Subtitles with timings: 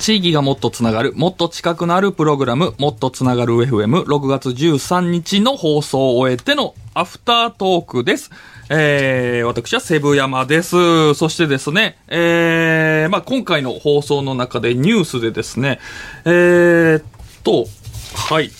[0.00, 8.30] 地域がもっとつながる、もっと近くなるプログラム、もっとつながる FM6 月13日の放送を終えてのアフタートークです。
[8.70, 11.12] えー、私はセブ山です。
[11.12, 15.80] そしてですね、えー、まあ今回の放送の中でニュースでですね、
[16.24, 17.02] えーっ
[17.44, 17.66] と、
[18.14, 18.50] はい。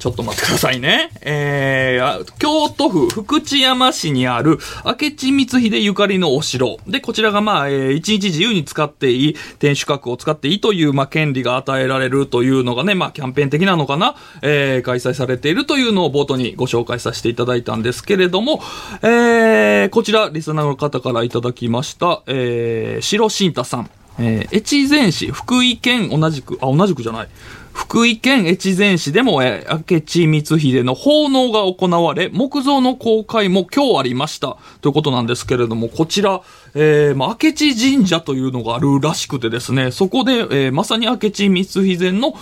[0.00, 1.10] ちょっと待ってくださいね。
[1.20, 6.78] えー、京都府福知山市にある明智光秀ゆかりのお城。
[6.88, 18.62] で、こちらがまあ、えー、一日自由に使っていい、天守閣を使っていいという、まあ、権利が与えられるというのがね、まあ、キャンペーン的なのかな、えー、開催されているというのを冒頭にご紹介させていただいたんですけれども、
[19.02, 23.90] えー、こちら、リスナーの方からいただきました、えー、白新太さん。
[24.18, 27.28] えー、越前市、福井県同じく、あ、同じくじゃない。
[27.72, 34.56] 福井県越前市でも、え、明智光秀の奉納が行われ、木造の公開も今日ありました。
[34.80, 36.42] ということなんですけれども、こちら、
[36.74, 42.34] えー、まあ、明智神社というのがあるらしくてですね、そこで、えー、まさに明智光秀の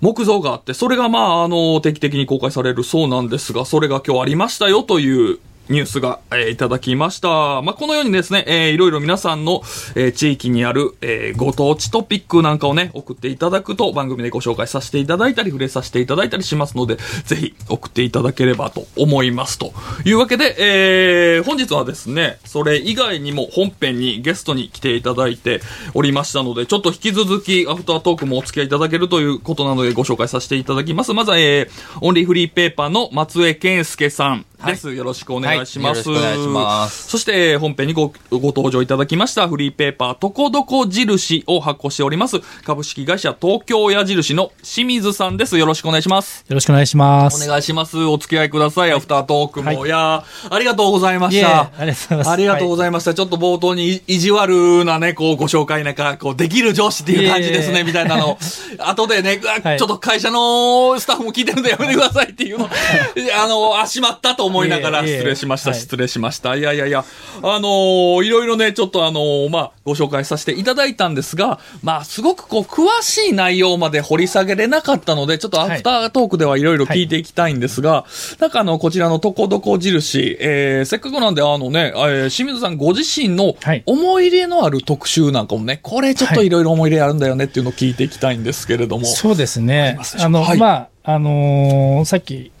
[0.00, 5.38] 木造があって、それがまあ、あの、定期的に公開されるそうなんですが、それが今日ありましたよという、
[5.68, 7.28] ニュースが、えーいただきました。
[7.62, 9.62] まあ、このようにですね、えーいろいろ皆さんの、
[9.94, 19.58] えー地域にある、えーご当地トピックなんかをね、送っていただくと番組でご紹介させていただいたり、触れさせていただいたりしますので、ぜひ送っていただければと思います。
[19.58, 19.72] と
[20.04, 25.60] いうわけで、えー本日はですね、それ以外にも本編にゲストに来ていただいて
[25.94, 31.12] おりましたので、ちょっと引き続きアフタートークもお付き合いいただけるということなのでご紹介させていただきます。
[31.12, 34.92] まずは、えーオンリーフリーペーパーの松江健介さんです。
[34.92, 36.08] よろしくお願いします。
[36.08, 45.58] はいよろしくお願いしますそして、本編にごご登場いただきました、フリーペーパー、とこどこ印を発行しております、株式会社東京矢印の清水さんです。
[45.58, 46.44] よろしくお願いします。
[46.48, 47.44] よろしくお願いします。
[47.44, 47.98] お願いします。
[47.98, 51.70] お付き合いください、アフタートークも。、はいやーありがとうございました。
[51.78, 53.14] ありがとうございますありがとうございました。
[53.14, 58.38] ちょっと冒頭にい意地悪なね、こう、ご紹介なんか、こう、できる上司っていう感じですね、みたいなの。
[58.78, 62.68] 後でね、ちょっと会社のスタッフも聞いてるんでやめてくださいっていうの。
[63.42, 65.78] あの、あ、しまったと思いながら失礼しました、はい。
[65.78, 66.56] 失礼しました。
[66.56, 67.04] いやいやいや、
[67.42, 78.04] あのーいろいろね、ちょっとあのーまあ、ご紹介させていただいたんですが、まあ、すごくこう、詳しい内容まで掘り下げれなかったので、ちょっとアフタートークではいろいろ聞いていきたいんですが、
[78.40, 83.82] なんかあの、こちらのとこどこ印、えー、せっかくなんで、あのね、えー清水さんご自身のはい。
[83.86, 89.04] 思い入れのある特集なんかもね、これちょっといろいろ思い入れあるんだよねっていうのを聞いていきたいんですけれども。
[89.04, 89.98] そうですね。
[90.18, 90.58] あの、はい。
[90.58, 92.52] まあ、あのーさっき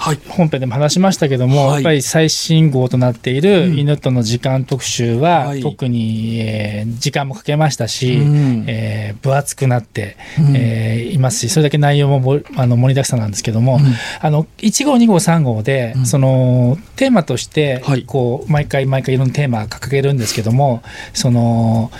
[0.00, 0.18] はい。
[0.28, 1.74] 本編でも話しましたけども、はい。
[1.74, 5.60] やっぱり最新号となっている犬との時間特集は、はい。
[5.60, 8.64] 特に、えー時間もかけましたし、うん。
[8.66, 10.56] えー分厚くなって、うん。
[10.56, 13.78] えーいますし、それだけ内容もぼあの盛りだくさんなんですけども、
[14.22, 16.06] あの、1号、2号、3号で、うん。
[16.06, 20.82] その、テーマとしてはい、こう、毎回毎回いろんなテーマを掲げるんですけども、
[21.12, 21.90] その、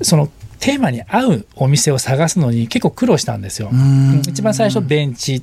[0.00, 0.30] その、
[0.62, 3.70] テーマに合うお店を探すのに結構苦労したんですよ。
[3.72, 5.42] うん一番最初ベンチ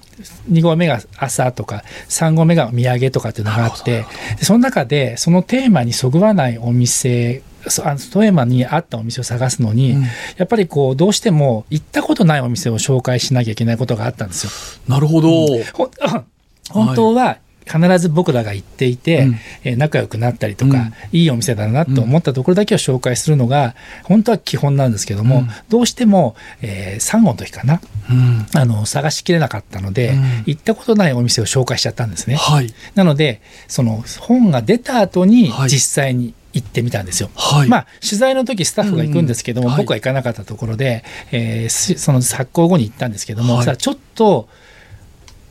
[0.49, 4.05] 2合目が朝とか3合目が土産とかっていうのがあって
[4.37, 10.03] でその中でそのテーマにそぐわないお店そあのテーマに合ったお店を探すのに、うん
[10.37, 14.51] やっぱりこうどうしても行ったことないお店を紹介しなきゃいけないことがあったんですよ。
[14.87, 15.29] なるほど。
[15.73, 15.91] ほ
[16.71, 17.39] 本当は
[17.71, 28.45] 必ず僕らが行っていて、うんえー仲良くなったりとか、うんいいお店だなと思ったところだけを紹介するのが本当は基本なんですけども、うんどうしても、え3号の時かなうん。
[28.55, 32.35] あの探しきれなかったので、うん行ったことないお店を紹介しちゃったんですね。
[32.35, 32.73] はい。
[32.95, 37.29] なのでその本が出た後にはい実際に行ってみたんですよ。
[37.35, 37.69] はい。
[37.69, 44.49] まあ、取材の時スタッフが行くんですけども、うんはい僕は行かなかったところで、えーすその発行後に行ったんですけども、はいさちょっと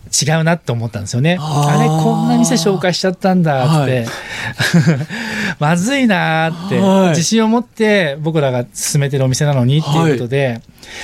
[0.09, 1.37] 違うなって思ったんですよね。
[1.41, 4.07] あれこんな店紹介しちゃったんだって、
[5.59, 7.09] まずいなーって、はい。
[7.11, 10.61] 自信を持って僕らが勧めてるお店なのにっていうことで、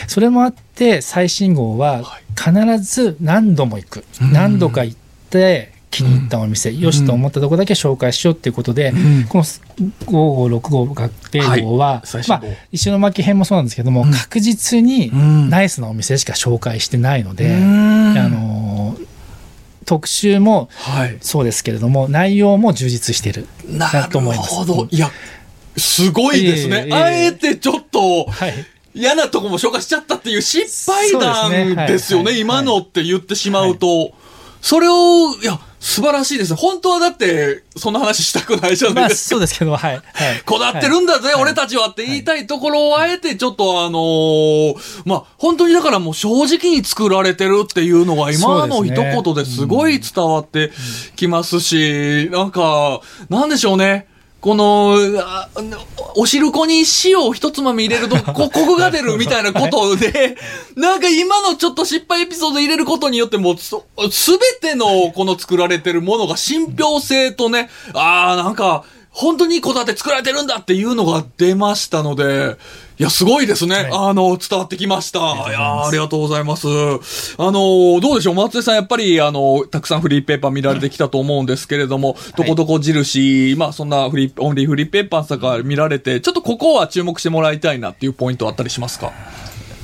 [0.06, 2.02] それもあって最新号は
[2.36, 4.32] 必ず何度も行く、うん。
[4.32, 4.96] 何度か行っ
[5.30, 9.24] て気に入ったお店、よしと思ったところだけ紹介しようっていうことで、うん。
[9.28, 14.10] この5号、6号、合併号は、まあ最新号、石巻編もそうなんですけども、うん。
[14.10, 15.50] 確実にうん。
[15.50, 18.18] ナイスなお店しか紹介してないので、うん。
[18.18, 18.53] あのー
[19.84, 21.16] 特集もはい。
[21.20, 23.46] そうですけれども、内容も充実してる。
[23.66, 24.88] なだと思いまするほど。
[24.90, 25.10] いや、
[25.76, 26.76] すごいですね。
[26.76, 28.54] いえいえいえあえてちょっと、はい。
[28.94, 32.24] 嫌なとこも紹介しちゃったっていう失敗談ですよね。
[32.26, 34.12] はい今のって言ってしまうと。
[34.60, 36.54] それを、いや、素晴らしいです。
[36.54, 39.34] 本当はだって、そんな話したくないじゃまあ、ないですか。
[39.34, 39.96] そうですけど、はい。
[39.96, 40.02] はい
[40.46, 50.72] こだわってるんだぜ、はい俺たちはって言いたいところをあえてちょっとあのーまあ、本当にだからもう正直に作られてるっていうのが今の一言ですごい伝わって
[51.16, 54.08] きますし、なんか、なんでしょうね。
[54.44, 55.48] この、あ
[56.16, 60.36] お汁粉に塩を一つまみ入れると、 こ、コクが出るみたいなことで、
[60.76, 63.74] なんか今のちょっと失敗エピソード入れることによってもう、す
[64.32, 68.84] べてのこの作られてるものが信憑性とね、ああ、なんか、
[69.16, 72.56] 本当にいいこだわって作られてるんだっていうのが出ましたので、
[72.98, 73.76] いや、すごいですね。
[73.76, 75.20] はい、あの、伝わってきました。
[75.20, 76.66] いやありがとうございます。
[77.38, 78.34] あの、どうでしょう？
[78.34, 89.12] 松江さん、やっぱり、あの、たくさんフリーペーパー見られてきたと思うんですけれども、どこどこ印、まあ、そんなフリー、オンリーフリーペーパーさんが見られて、ちょっとここは注目してもらいたいなっていうポイントあったりしますか？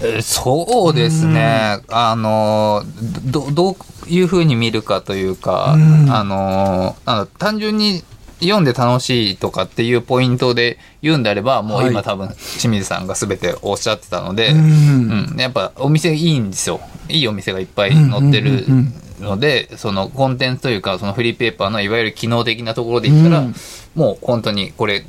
[0.03, 1.79] えそうですね。
[1.89, 2.83] あの、
[3.27, 3.77] ど、どう
[4.09, 8.03] いうふうに見るかというか、あの、あの単純に
[8.41, 16.81] 読んで楽しいとかっていうポイントで言うんであれば、もう今多分清水さんが全ておっしゃってたので、うん、やっぱお店いいんですよ。
[17.09, 18.65] いいお店がいっぱい載ってる
[19.21, 23.45] ので、そのコンテンツというか、そのフリーペーパーのいわゆる機能的なところで言ったら、
[23.95, 25.05] もう本当にこれ、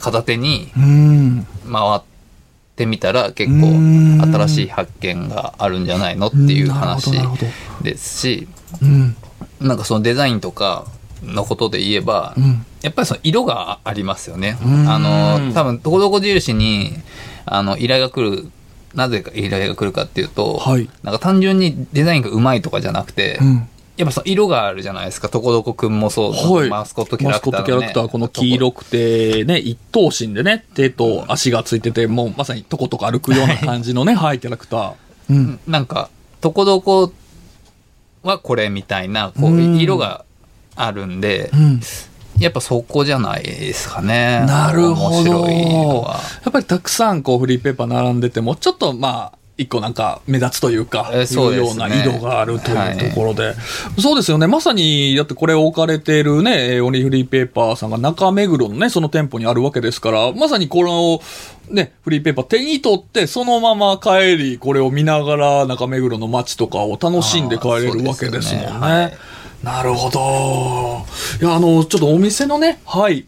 [0.00, 2.00] 片手に回っ
[2.76, 3.66] てみたら結構
[4.46, 7.10] 新しい発見があるんじゃないのっていう話
[7.82, 8.48] ですし、
[9.60, 10.86] なんかそのデザインとか
[11.22, 14.56] のことで言えば、うん、やっぱりその色がありますよね。
[14.86, 16.92] あの、多分、どこどこ印に、
[17.46, 18.50] あの、依頼が来る、
[18.94, 23.68] なぜか依頼が来るかっていうと、はい、なんか単純にデザインがうまいとかじゃなくて、うん、
[23.98, 25.28] やっぱその色があるじゃないですか。
[25.28, 34.92] とこどこくんもそう、はい、マスコットキャラクター、ね、マスコットキャラクター、この黄色くて、ね、一等身でね、手と足がついてて、もうまさにとことこ歩くような感じのね、はい、キャラクター。
[35.30, 35.60] うん。
[35.66, 36.10] なんか、
[36.40, 37.12] とこどこ
[38.22, 40.24] はこれみたいな、こう、色が
[40.78, 41.80] あるんで、うん、
[42.38, 44.44] やっぱそこじゃないですかね。
[44.46, 45.46] なるほど。
[45.48, 46.14] や
[46.48, 53.56] っぱりたくさんこうフリーペーパー並んでても、ちょっとまあ、一個なんか目立つというか、えー、そういうような色があるというところで、はい、
[54.00, 54.46] そうですよね。
[54.46, 61.20] まさに、だってこれ置かれているね、オリフリーペーパーさんが中目黒のね、その店舗にあるわけですから、まさにこの、
[61.74, 69.18] ね、フリーペーパー手に取って、そのまま帰り、これを見ながら中目黒の街とかを楽しんで帰れるわけですもんね。
[69.62, 71.04] なるほど。
[71.40, 73.26] いや、あの、ちょっとお店のね、はい。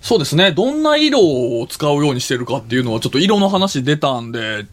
[0.00, 0.50] そうですね。
[0.50, 4.66] どんな色を使うようにしてるかっていうのは、ちょっと色の話出たんで、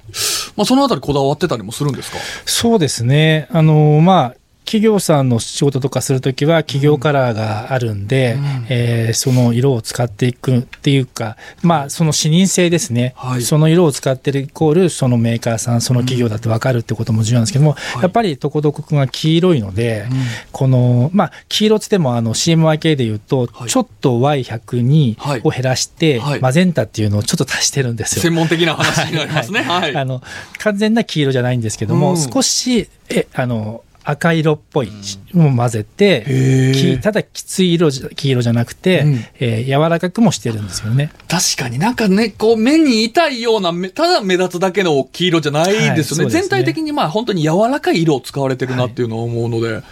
[0.55, 2.17] まあ、そのあたりこだわってたりもするんですか？
[2.45, 3.47] そうですね。
[3.51, 4.38] あの、まあ、
[4.69, 20.09] 企業さんの仕事とかするときは企業カラーがあるんで、うん、えー、その色を使っていくっていうか、まあ、その視認性ですね、はい、その色を使ってるイコール、そのメーカーさん、その企業だって分かるってことも重要なんですけども、うん、やっぱりとこどこくんが黄色いので、はい、
[20.51, 28.21] この、まあ、黄色つってもあの CMYK で言うと、ちょっと Y102 を減らして、マゼンタっていうのをちょっと足してるんですよ。
[28.21, 29.63] 専門的な話になりますね。
[29.63, 29.95] はい。
[29.95, 30.21] あの、
[30.59, 34.91] 完全な黄色じゃないんですけども、うん、少し、え、あの、赤色っぽい
[35.33, 41.11] も混ぜて、ただきつい色黄色じゃなくて、うん、えー、柔らかくもしてるんですよね。
[41.27, 45.93] 確かになんかね、こう目に痛いような、ただ目立つだけの黄色じゃないですよね。
[45.93, 46.29] はい、すね。
[46.29, 49.83] 全体的にまあ本当に柔らかい色を使われてるなっていうのを思うので、はい、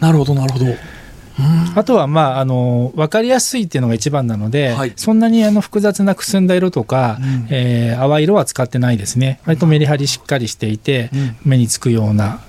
[0.00, 0.66] なるほどなるほど。
[1.74, 9.40] あとは、まあ、あの、わかりやすいっていうのが一番なので、はい、そんなにあの複雑なくすんだ色とか、うん、えー、淡い色は使ってないですね。
[9.44, 12.40] 割とメリハリしっかりしていて、うん、目につくような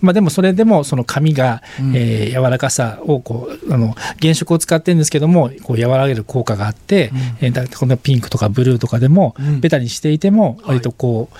[0.00, 1.62] まあ、でもそれでもその紙が、
[1.94, 11.34] えー、柔らかさをこうあの原色を使ってるんですけどもこう和らげる効果があって、うん、えー、だこのピンクとかブルーとかでも、うん、ベタにしていても割とこう、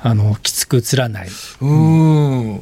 [0.00, 1.28] はい、あのきつく映らない。
[1.60, 2.60] うん。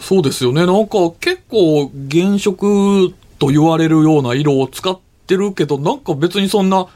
[0.00, 0.66] そうですよね。
[0.66, 6.86] なんか結構原色と言われるような色を使ってるけどなんか別にそんな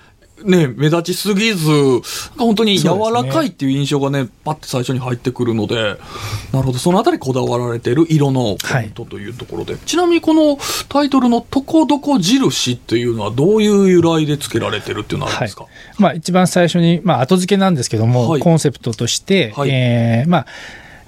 [0.45, 1.71] ね、目立ちすぎず、
[2.39, 5.97] 本当に柔らかいっていう印象がね、パッて最初に入ってくるので、
[6.53, 20.47] なるほど、そのあたりこだわられている色のポイントというところで、はい、ちなみにこのタイトルのとこどこ印っていうのはどういう由来で付けられてるっていうのはあるんですか、はい、まあ一番最初に、まあ後付けなんですけども、はい、コンセプトとして、はい、えー、まあ、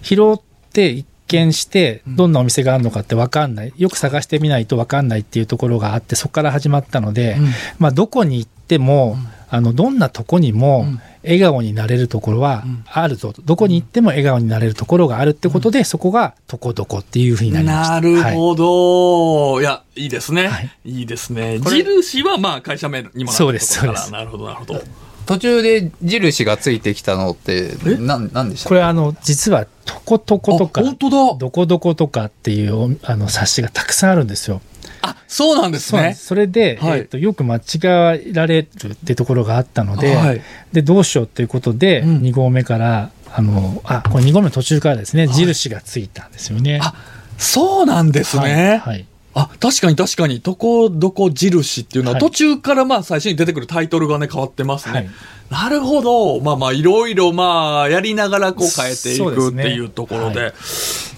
[0.03, 0.41] 拾っ
[0.73, 7.47] て一見してどんなお店があるのかって分かんない、よく探してみないと分かんないっていうところがあってそこから始まったので、うん、
[7.79, 9.17] まあ、どこに行っても、
[9.51, 10.87] あのどんなとこにも
[11.23, 17.95] 笑顔になれるところはあると、どこに行っても笑顔になれるところがあるってことで、そこがとこどこっていうふうになりました。
[17.95, 20.49] なるほど、はい、いや、いいですね。
[20.49, 21.59] はい、いいですね。
[21.59, 24.11] 印はまあ会社名にもなるそうです、そうです。
[24.11, 24.83] なるほど、なるほど。
[25.27, 28.69] 途中で印がついてきたのって何何でした？
[28.69, 34.61] これあの実は「とことことか」どこどことかっていうあの冊子がたくさんあるんですよ。
[35.03, 36.15] あ、そうなんですね。
[36.15, 40.41] それで、はい、えっ、ー、と、よく間違えられるってところがあったので、はい、
[40.73, 46.79] で、どうしようということで、うん、2合目から、あの、あ、これ2合目途中からですね、印がついたんですよね。
[46.81, 46.95] あ、
[47.37, 48.81] そうなんですね。
[48.85, 49.07] はい。
[49.35, 54.95] あ、確かに確かに、どこどこ印っていうのは、はい途中からまあ最初に出てくるタイトルがね、変わってますね。
[54.95, 55.11] はい
[55.53, 56.41] なるほど。
[56.41, 60.55] まあまあ、いろいろまあ、やりながらこう変えていくっていうところで。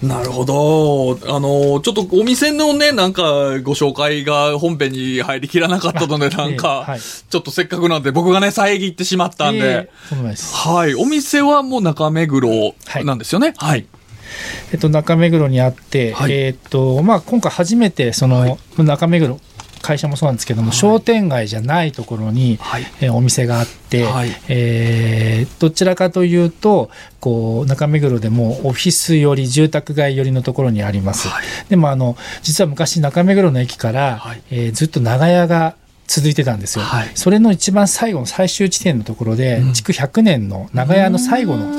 [0.02, 1.20] なるほど。
[1.32, 3.22] あの、ちょっとお店のね、なんか
[3.60, 9.90] ご紹介が本編に入りきらなかったので、 なんええかはい、ちょっとせっかくなんで僕がね、遮ってしまったんえでえ。
[10.08, 10.52] とんでもないです。
[10.56, 10.96] はい。
[10.96, 13.54] お店はもう中目黒なんですよね。
[13.56, 13.86] はい。
[14.72, 16.32] えっと、中目黒にあって、はい。
[16.32, 18.58] えっと、まあ、今回初めて、その、はい。
[18.78, 19.38] 中目黒、
[19.84, 22.86] 会社もそうなんですけども、商店街じゃないところに、はい。
[23.02, 24.30] えーお店があって、はい。
[24.48, 31.44] えーどちらかというとこう中目黒でもオフィス寄り住宅街寄りのところにあります、はい。
[31.68, 34.42] でもあの実は昔中目黒の駅から、はい。
[34.50, 35.76] えーずっと長屋が
[36.06, 37.10] 続いてたんですよ、はい。
[37.14, 39.72] それの一番最後の最終地点のところで、うん。
[39.74, 41.70] 築100年の長屋の最後の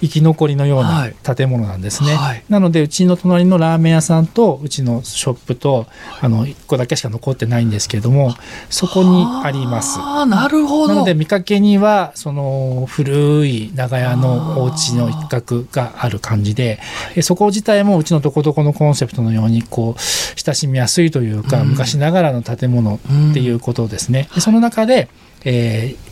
[0.00, 1.14] 生き残りのようはない。
[1.36, 2.44] 建物なんですね、はい。
[2.48, 5.86] なのでうちの隣のラーメン屋さんとうちのショップと、
[6.20, 8.34] あの1個だけしか残ってないんですけども
[8.70, 9.98] そこにあります。
[9.98, 10.94] ああ、なるほど。
[10.94, 16.78] なので見かけにはその古い長屋のお家の一角がある感じで
[17.14, 21.68] えそこ自体もうちのとこどこのコンセプトのようにこう親しみやすいというか、うん。
[21.70, 22.96] 昔ながらの建物
[23.30, 24.28] っていうことですね。
[24.34, 25.08] でその中で、
[25.44, 26.05] えー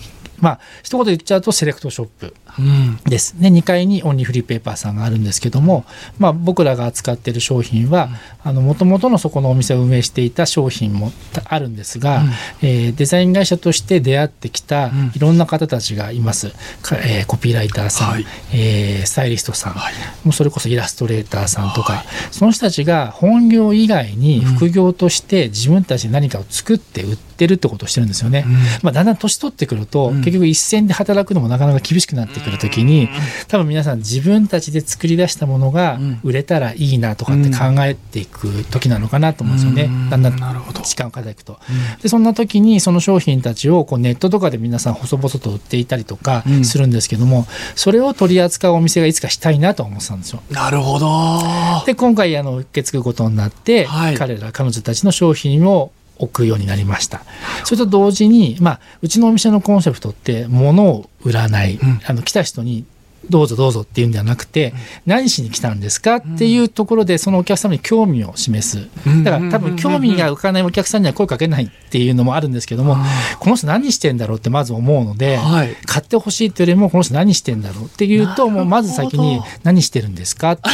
[0.44, 2.96] まあ一言で言っちゃうとセレクトショップうん。
[3.04, 3.40] です。
[3.40, 5.84] で、2階にオンリーフリーペーパーさんがあるんですけども、
[6.18, 8.10] まあ僕らが扱っている商品は、
[8.44, 11.10] あの、もともとのそこのお店を運営していた商品も
[11.46, 12.30] あるんですが、うん
[12.62, 16.50] えーデザイン会社として出会ってきたうんいろんな方たちがいます。
[16.82, 28.44] かえーコピーライターさん、はいえースタイリストさん、はいもうそれこそイラストレーターさんとか、その人たちが本業以外に副業として自分たちで何かを作って売ってるってことをしてるんですよね。
[28.82, 33.08] まあ、だんだん年取ってくると、うん結局一線で働くのもなかなか厳しくなってくるときに、
[33.48, 39.84] 多分皆さん自分たちで作り出したものがうん売れたらいいなとかって考えていく時なのかなと思うんですよね。
[39.84, 40.36] うんだんだん
[40.82, 41.58] 時間をかけていくと。
[42.02, 50.42] で、そんな時にその商品たちをこうネットとかで皆さん細々と売っていたりとかうんするんですけども、それを取り扱うお店がいつかしたいなと思ってたんですよ。
[50.50, 51.84] なるほど。
[51.86, 57.22] で今回あの受け継ぐことになって、はい彼ら彼女たちの商品を置くようになりました。
[57.64, 62.00] それと同時に、まあ、うちのお店のコンセプトって物を売らない、うん。
[62.06, 62.84] あの来た人に
[63.30, 64.74] どうぞどうぞっていうんではなくて、
[65.06, 68.88] 何しに来たんですかっていうところでそのお客様に興味を示す。
[69.06, 69.24] うん。
[69.24, 72.96] だから多分興味が浮かないお客さんには声かけないっていうのもあるんですけども
[73.38, 75.76] この人何してんだろうってまず思うので、はい。
[75.86, 80.62] 買ってほしいというよりもこの人何してんだろうっていうともうまず先に何してるんですかって。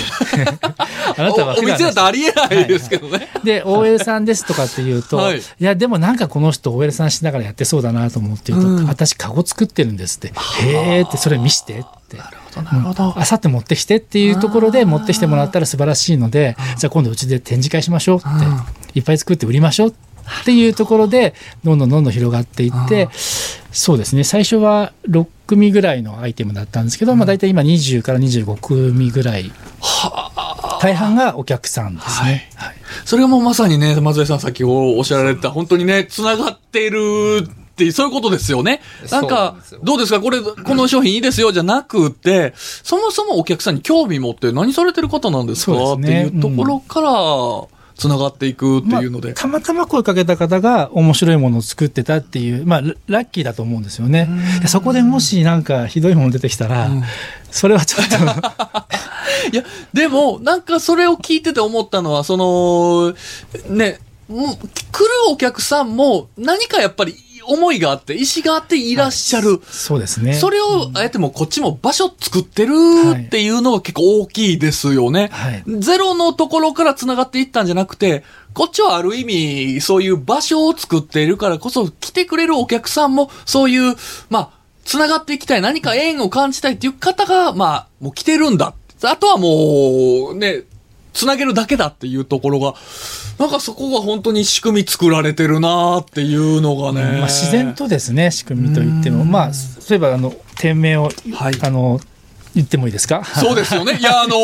[1.16, 3.28] あなたはお店だとありえないですけどね。
[3.44, 5.38] で OL さんですとかって言うと、はい。
[5.38, 8.86] い、やでもなんかこの人 OL さんしながらやってそうだなと思って言うと、うん。
[8.86, 10.32] 私カゴ作ってるんですって。
[10.62, 13.18] へえってそれ見してってなるほど、なるほど。
[13.18, 18.20] あさって持ってきてっていうところで持ってきてもらったら素晴らしいのでじゃあ今度うちで展示会しましょうっ
[18.92, 19.94] ていっぱい作って売りましょうっ
[20.44, 23.08] ていうところでどんどんどんどん広がっていって
[23.72, 24.24] そうですね。
[24.24, 29.52] 最初は6組ぐらいのアイテムだったんですけど、まあ、大体今20から25組ぐらい。
[30.80, 32.50] 大半がお客さんですね。
[32.54, 32.74] はい。
[33.04, 37.48] それもまさにね、松井さん先ほどおっしゃられた、本当にね、繋がっている
[37.86, 38.80] ってそういうことですよね。
[39.10, 40.20] なんかどうですか？
[40.20, 45.94] これ、この商品いいですよ、じゃなくて、そもそもお客さんに興味持って何されてる方なんですか？
[45.94, 47.10] っていうところから、
[47.96, 49.28] 繋がっていくっていうので。
[49.28, 54.26] まあたまたま声かけた方が面白いものを作ってたっていう、まあ、ララッキーだと思うんですよね。
[54.66, 57.02] そこでもしなんかひどいもの出てきたら、うん。
[57.50, 58.16] それはちょっと。
[59.52, 63.14] いや、でも、なんかそれを聞いてて思ったのは、その、
[63.68, 67.14] ね、来るお客さんも何かやっぱり
[67.50, 69.60] 思いがあって、意思があっていらっしゃる。
[69.70, 70.34] そうですね。
[70.34, 72.72] それを、あえてもこっちも場所作ってる
[73.26, 75.28] っていうのが結構大きいですよね。
[75.32, 83.96] はいゼロのところから繋がっていったんじゃなくて、こっちはある意味、そういう場所を作っているからこそ、来てくれるお客さんも、そういう、
[84.28, 84.50] まあ、
[84.84, 88.74] 繋がっていきたい、何か縁を感じたいっていう方が、まあ、もう来てるんだ。
[89.02, 90.64] あとはもう、ね、
[91.12, 92.74] 繋げるだけだっていうところが、
[93.38, 97.02] なんかそこが本当に仕組み作られてるなーっていうのがね。
[97.18, 102.00] まあ、自然とですね、仕組みといっても、まあ、そういえば、あの、店名を、はいあの、
[102.54, 103.24] 言ってもいいですか？
[103.24, 103.96] そうですよね。
[103.98, 104.36] いや、あの、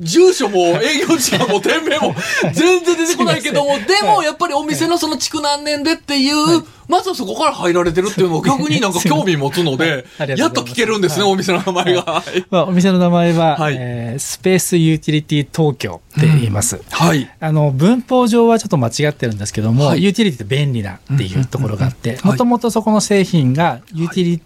[0.00, 2.14] 住所も営業時間も店名も
[2.52, 11.32] 全然出てこないけども、でもやっぱりお店のその築何年でっていう、まずはそこから入られてるっていうのが逆になんか興味持つので、やっと聞けるんですね、はい。
[11.32, 12.02] お店の名前が。
[12.02, 12.44] はい。
[12.50, 13.76] まあ、お店の名前は、はい。
[13.78, 16.80] えースペースユーティリティ東京って言います。
[16.90, 17.28] はい。
[17.40, 20.02] あの文法上はちょっと間違ってるんですけども、はい。
[20.02, 24.44] ユーティリティって便利なっていうところがあってうんもともとそこの製品がユーティリテ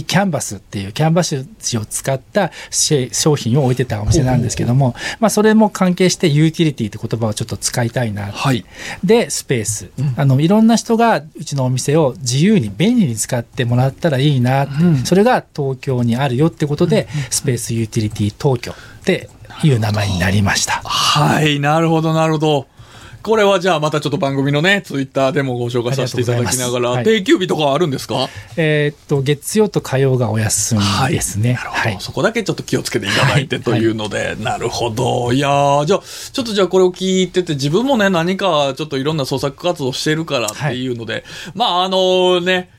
[0.00, 8.64] キャンバスっていうキャンバス紙を使ったし商品を置いてたお店なんですけども、まあ、それも関係してユーティリティって言葉をちょっと使いたいなはい。
[9.04, 14.96] でスペース、あのいろんな人がうちのお店を自由に便利に使ってもらったらいいなって、うん。
[15.04, 19.28] それが東京にあるよってことで、スペースユーティリティ東京って
[19.62, 20.82] いう名前になりました。
[20.84, 22.66] はい、なるほど、なるほど。
[23.22, 28.28] これはじゃあまたちょっと番組のね、ツイッターでもご紹介させていただきながら、定休日とかはあるんですか？
[28.56, 31.54] えーっと月曜と火曜がお休みですね。
[31.54, 35.32] なるほど、はいそこだけちょっと気をつけていただいてはいというので、なるほど。
[35.32, 41.24] いやー、じゃあ、ちょっとじゃあこれを聞いてて、自分もね、何かちょっといろんな創作活動してるからっていうので、
[41.54, 42.70] まあ、あのね、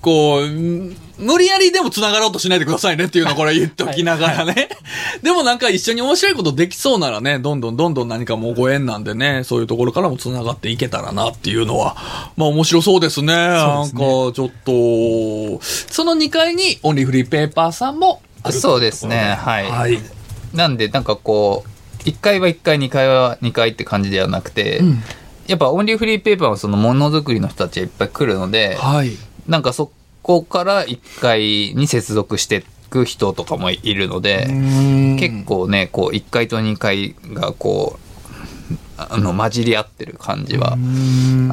[0.00, 4.68] こう、ん無理やりでも繋がろうとしないでくださいねっていうのをこれ言っておきながらね。
[5.22, 11.96] でもなんか一緒に面白いことできそうならね、どんどんどんどん何かもうご縁なんでね、そういうところからも繋がっていけたらなっていうのは、
[12.36, 13.34] まあ面白そうですね。
[13.34, 14.34] なんかちょっ
[14.64, 19.98] と、その2階にオンリーフリーペーパーさんもあるそうですねはい、はい。
[20.52, 25.02] なんでなんかこう1階は1階2階は2階って感じではなくて、うん
[25.46, 29.16] やっぱオンリーフリーペーパーはそのものづくりの人たちがいっぱい来るので、はい。
[29.48, 29.90] なんかそ
[30.22, 31.40] こから1階
[31.74, 34.46] に接続していく人とかもいるので、
[35.18, 38.05] 結構ねこう1階と2階がこう
[38.96, 40.76] あの混じり合ってる感じは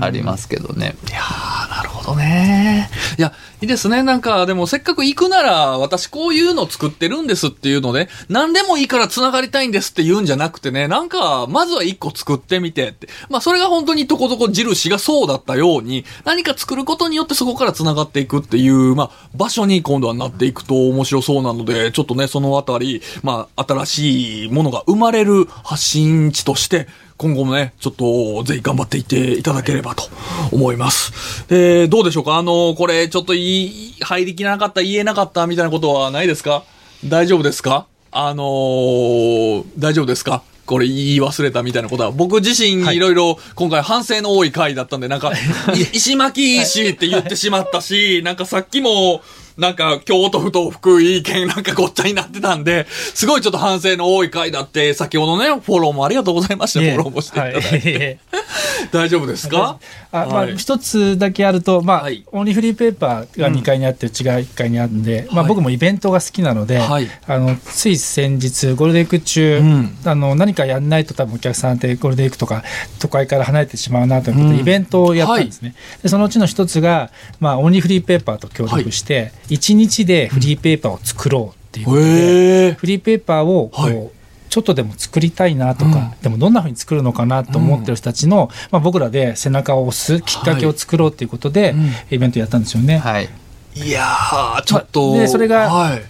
[0.01, 0.95] ありますけどね。
[1.09, 2.89] いやー、なるほどね。
[3.17, 4.03] いや、いいですね。
[4.03, 13.07] なんか、でもせっかく行くなら、私こういうの作ってるんですっていうので、何でもいいから繋がりたいんですって言うんじゃなくてね、なんか、まずは一個作ってみてって。
[13.29, 26.87] まあ、それが本当にとこどこ印がそうだったように、何か作ることによってそこから繋がっていくっていう、まあ、場所に今度はなっていくと面白そうなので、ちょっとね、そのあたり、まあ、新しいものが生まれる発信地として、
[27.23, 30.03] 今後もね、ちょっとぜひ頑張っていっていただければと
[30.51, 31.47] 思います。
[31.47, 32.35] で、どうでしょうか？
[32.35, 36.65] あの、これちょっと言い、入りきらなかった、言えなかったみたいなことはないですか？
[37.05, 37.87] 大丈夫ですか？
[38.11, 40.43] あのー大丈夫ですか？
[40.65, 45.31] これ言い忘れたみたいなことは、僕自身いろいろ今回反省の多い回だったんで、なんか、
[45.75, 49.21] い石巻市って言ってしまったし、なんかさっきも、
[49.57, 56.79] なんか、京都府と福井県なんかごっちゃになってたんで、すごいちょっと反省の多い回だって、先ほどね、フォローもありがとうございました。
[56.79, 58.19] フォローもしていただいて。
[58.31, 58.43] はい
[58.91, 59.79] 大丈夫ですか？
[60.11, 60.57] あまあ、はい。
[60.57, 62.23] 一つだけあると、まあはい。
[62.31, 67.07] オンリーフリーペーパーが2階にあって、うちが1階にあるんで、まあ、はい僕もイベントが好きなので、はい。
[67.27, 69.97] あのつい先日、ゴールデンウィーク中、うん。
[70.05, 72.63] あの何かやんないと、多分お客さんってゴールデンウィークとか、
[72.99, 74.59] 都会から離れてしまうなということで、うん。
[74.59, 75.75] イベントをやったんですね。
[76.01, 82.73] でそのうちの一つが、まあ、オンリーフリーペーパーと協力して、1日でフリーペーパーを作ろうっていうことで。
[82.73, 84.09] フリーペーパーをこう、はい
[84.53, 92.99] ちょっとでも作りたいなとか、うんでもどんなふうに作るのかなと思ってる人たちの、まあ、僕らで背中を押すきっかけを作ろうということで、うんイベントやったんですよね。
[92.99, 93.29] はい。
[93.73, 95.13] いやー、ちょっと。
[95.13, 96.03] までそれがはい。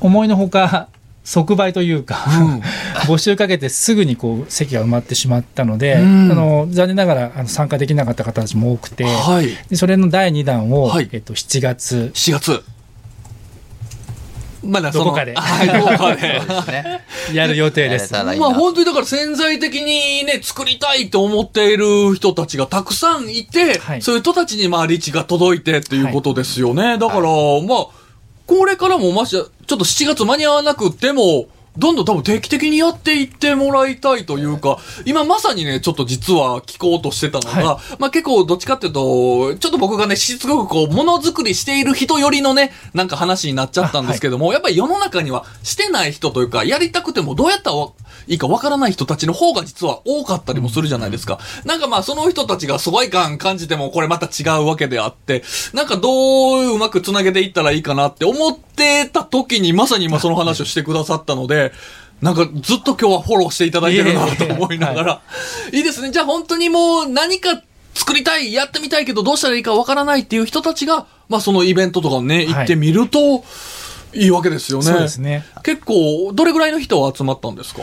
[0.00, 0.86] 思いのほか
[1.24, 2.62] 即売というか、うん
[3.12, 9.48] 募集かけてすぐにこう席が埋まってしまったので、うんあの残念ながらあの参加できなかった方たちも多くて、はい。
[9.68, 12.64] でそれの第2弾を、はいえっと、7月4月。
[14.64, 16.22] まだそのどこかではい、どこかで。
[16.72, 17.04] ね。
[17.32, 18.12] やる予定です。
[18.12, 18.24] まあ
[18.54, 26.98] 本当にだから潜在的にね、作りたいと思っている人たちがたくさんいて、はいそういう人たちにまあリーチが届いてっていうことですよね。
[26.98, 27.86] だから、まあ、
[28.46, 47.76] これからもましちょっと7月間に合わなくっても、どんどん多分定期的にやっていってもらいたいというか、今まさにね、ちょっと実は聞こうとしてたのが、はまあ結構どっちかっていうと、ちょっと僕がね、しつこくこう、ものづくりしている人よりのね、なんか話になっちゃったんですけども、やっぱり世の中にはしてない人というか、やりたくてもどうやったら
[48.26, 51.38] いいかわからない人たちの方が実は多かったりもするじゃないですか。
[51.64, 61.72] なんかまあその人たちが疎外感感じてもこれまた違うわけであって、なんかどううまくつなげていったらいいかなって思ってた時にまさに今その話をしてくださったので、
[62.22, 65.22] なんかずっと今日はフォローしていただいてるなと思いながら。
[65.72, 66.10] いいですね。
[66.10, 67.62] じゃあ本当にもう何か
[67.94, 73.42] 作りたい、やってみたいけどどうしたらいいかわからないっていう人たちが、まあそのイベントとかね、行ってみると、い
[74.14, 74.84] いわけですよね。
[74.84, 75.44] そうですね。
[75.62, 77.82] 結構、どれぐらいの人が集まったんですか？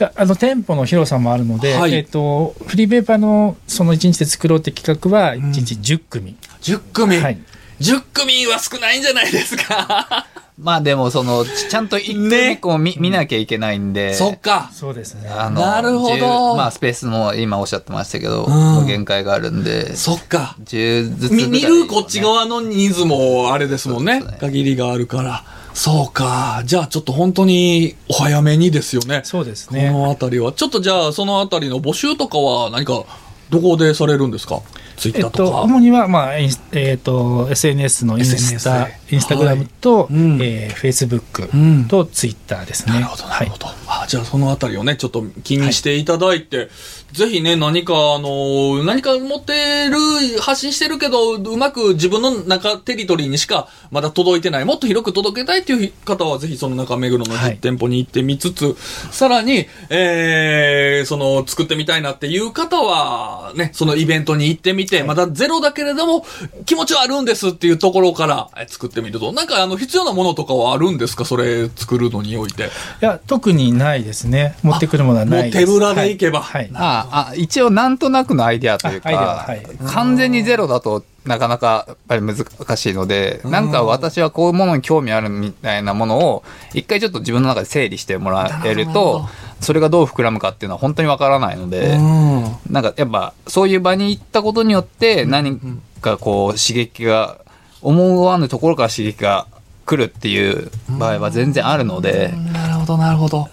[0.00, 1.94] ああの店舗の広さもあるので、はい。
[1.94, 7.38] えっとフリーペーパーのその1日で作ろうって企画は1日10組、10組、はい。
[7.80, 10.26] 10組は少ないんじゃないですか？
[10.62, 14.14] まあでも、その、ちちゃんと一個ね一個見見なきゃいけないんで。
[14.14, 14.70] そっか。
[14.72, 15.28] そうですね。
[15.28, 16.54] あのなるほど。
[16.54, 18.86] 10まあ、スペースも今おっしゃってましたけど、うん。
[18.86, 20.56] 限界があるんで、そっか。
[20.64, 24.20] 10ずつぐらい、み見るこっち側の人数もあれですもんね。
[24.20, 24.36] ね。
[24.40, 25.44] 限りがあるから。
[25.74, 26.62] そうか。
[26.66, 29.22] じゃあちょっと本当にお早めにですよね。
[29.24, 30.52] そうですこねのあたりは。
[30.52, 33.04] ちょっとじゃあそのあたりの募集とかは何か
[33.50, 34.60] どこでされるんですか？
[34.96, 40.38] ツイッえっと、ターとか、主には、まあえっと SNS のインスタ、インスタグラムと、うん。
[40.40, 41.84] えー、フェイスブックうん。
[41.86, 42.94] とツイッターですね。
[42.94, 43.66] なるほど、なはいるほど。
[43.86, 46.68] あじゃあ、そのあたりをね、ちょっと気にしていただいて、
[47.12, 58.76] ぜひね、何か、あの、何か持ってる、発信してるけど、うまく自分の中、テリトリーにしかまだ届いてない、もっと広く届けたいっていう方は、ぜひその中目黒のはい実店舗に行ってみつつ、
[59.10, 66.24] さらに、えー、その、作ってみたいなっていう方は、ね、そのイベントに行ってみて、まだゼロだけれども、
[66.64, 71.24] 気持ちはあるんですっていうところからえ作ってみると、なんか、あの、必要なものとかはあるんですか？
[71.24, 72.64] それ作るのにおいて。
[72.64, 72.66] い
[73.00, 74.56] や、特にないですね。
[74.62, 75.66] 持ってくるものはないです。
[75.66, 76.70] もう手ぶらで行けばはい。
[76.72, 79.62] はいああ一応なんとなくのアイデアというか、はい。
[79.86, 86.42] 完全にゼロだとなかなかやっぱり難しいので、なんか私はこういうものに興味あるみたいなものを
[86.74, 89.26] 一回ちょっと自分の中で整理してもらえると
[89.60, 92.44] それがどう膨らむかっていうのは本当にわからないので、うん。
[92.70, 95.60] なんかやっぱそういう場に行ったことによって何
[96.00, 97.38] かこう刺激が
[97.80, 99.46] 思わぬところから刺激が
[99.84, 103.48] 来るっていう場合は全然あるので、なるほど、なるほど。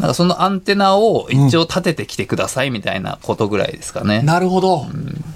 [0.00, 4.22] なんかそのアンテナを一応立ててきてくださいみたいなことぐらいですかね。
[4.22, 4.86] なるほど。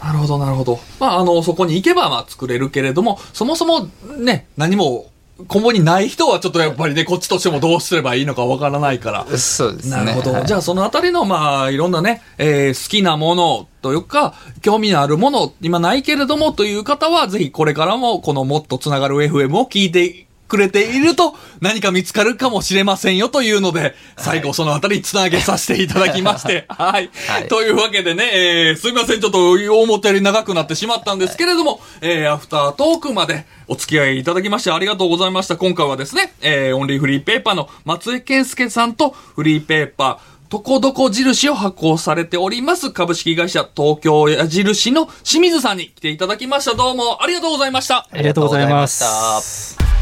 [0.02, 0.80] なるほど、なるほど。
[0.98, 5.10] まあ、あの、そこに行けば、まあ、作れるけれども、そもそも、ね、何も、
[5.48, 9.26] 今後にない人は、ちょっとやっぱりね、こっちとしてもどうすればいいのかわからないから。
[9.36, 9.96] そうですね。
[9.96, 10.32] なるほど。
[10.32, 27.10] はいじゃあ、そのあたりの、まあ、いろんなね、えー好きなものというか、興味のあるもの、今ないけれどもという方は、ぜひこれからも、このもっとつながる FM を聞いてくれていると、何か見つかるかもしれませんよというので、最後そのあたりつなげさせていただきまして、はい。
[27.28, 28.30] はいというわけでね、
[28.68, 29.52] えーすいません、ちょっと
[29.82, 35.56] 思ったより長くなってしまったんですけれども、えーアフタートークまでお付き合いいただきましてありがとうございました。
[35.56, 46.76] 今回はですね、えーオンリーフリーペーパーの松江健介さんとフリーペーパー、とこどこ印を発行されております株式会社東京矢印の清水さんに来ていただきました。
[46.76, 48.06] どうもありがとうございました。
[48.10, 49.93] ありがとうございましす。